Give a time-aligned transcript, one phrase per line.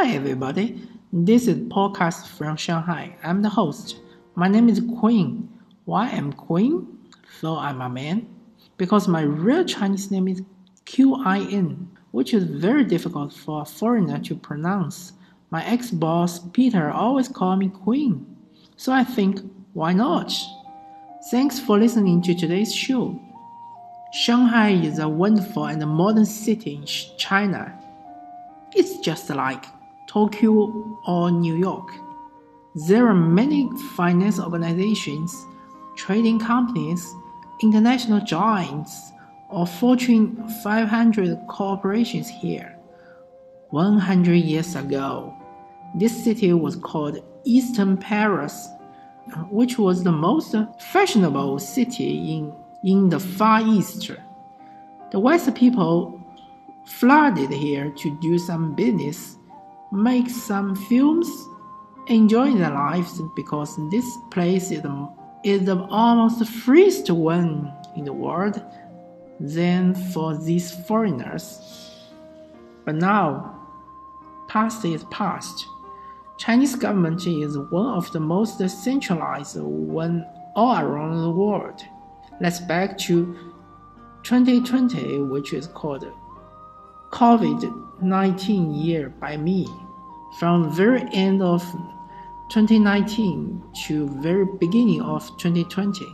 [0.00, 0.80] Hi, everybody.
[1.12, 3.16] This is podcast from Shanghai.
[3.24, 3.96] I'm the host.
[4.36, 5.48] My name is Queen.
[5.86, 6.86] Why am Queen?
[7.40, 8.28] So I'm a man.
[8.76, 10.40] Because my real Chinese name is
[10.84, 15.14] Q I N, which is very difficult for a foreigner to pronounce.
[15.50, 18.24] My ex boss Peter always called me Queen.
[18.76, 19.40] So I think,
[19.72, 20.32] why not?
[21.32, 23.20] Thanks for listening to today's show.
[24.12, 27.76] Shanghai is a wonderful and modern city in China.
[28.76, 29.64] It's just like
[30.08, 31.92] Tokyo or New York.
[32.74, 35.46] There are many finance organizations,
[35.96, 37.14] trading companies,
[37.62, 39.12] international giants,
[39.50, 42.74] or Fortune 500 corporations here.
[43.70, 45.34] 100 years ago,
[45.94, 48.68] this city was called Eastern Paris,
[49.50, 54.10] which was the most fashionable city in, in the Far East.
[55.10, 56.20] The West people
[56.86, 59.37] flooded here to do some business,
[59.92, 61.28] make some films,
[62.06, 64.84] enjoy their lives because this place is
[65.44, 68.60] is the almost freest one in the world
[69.38, 71.94] than for these foreigners.
[72.84, 73.66] But now,
[74.48, 75.66] past is past.
[76.38, 81.82] Chinese government is one of the most centralized one all around the world.
[82.40, 83.34] Let's back to
[84.22, 86.06] 2020, which is called
[87.10, 89.66] COVID-19 year by me.
[90.38, 91.62] From very end of
[92.50, 96.06] 2019 to very beginning of 2020,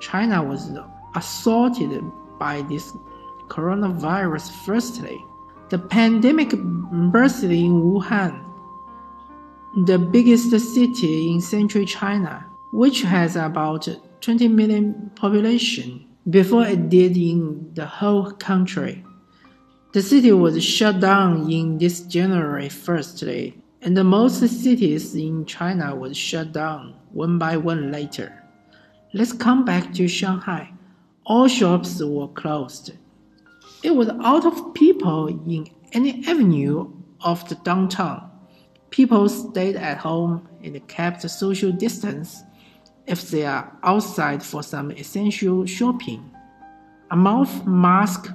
[0.00, 0.70] China was
[1.14, 2.02] assaulted
[2.38, 2.92] by this
[3.48, 5.24] coronavirus firstly.
[5.70, 8.52] The pandemic burst in Wuhan
[9.74, 13.88] the biggest city in central China, which has about
[14.20, 19.02] 20 million population before it did in the whole country.
[19.92, 26.16] The city was shut down in this January 1st, and most cities in China was
[26.16, 28.42] shut down one by one later.
[29.12, 30.72] Let's come back to Shanghai.
[31.26, 32.92] All shops were closed.
[33.82, 36.90] It was out of people in any avenue
[37.20, 38.30] of the downtown.
[38.88, 42.44] People stayed at home and kept social distance
[43.06, 46.30] if they are outside for some essential shopping.
[47.10, 48.30] A mouth mask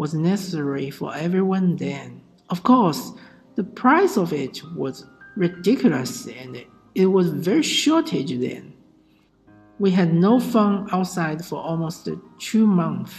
[0.00, 2.22] was necessary for everyone then.
[2.48, 3.12] Of course,
[3.56, 5.04] the price of it was
[5.36, 8.72] ridiculous and it was very shortage then.
[9.78, 13.12] We had no fun outside for almost two months.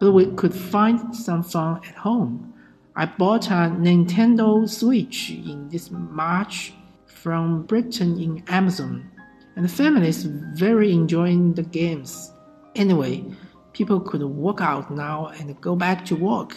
[0.00, 2.54] But we could find some fun at home.
[2.96, 6.72] I bought a Nintendo Switch in this March
[7.04, 9.10] from Britain in Amazon,
[9.56, 12.32] and the family is very enjoying the games.
[12.74, 13.26] Anyway,
[13.72, 16.56] people could walk out now and go back to work.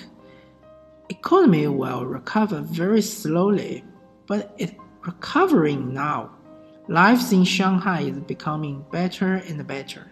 [1.09, 3.83] Economy will recover very slowly,
[4.27, 4.73] but it's
[5.05, 6.31] recovering now.
[6.87, 10.11] Life in Shanghai is becoming better and better.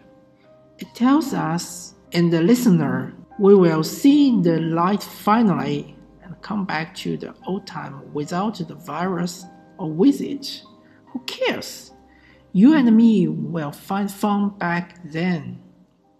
[0.79, 6.95] It tells us and the listener we will see the light finally and come back
[6.95, 9.45] to the old time without the virus
[9.77, 10.61] or with it.
[11.07, 11.91] Who cares?
[12.51, 15.59] You and me will find fun back then.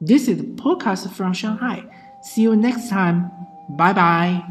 [0.05, 1.83] This is the podcast from Shanghai.
[2.21, 3.31] See you next time.
[3.69, 4.43] Bye bye.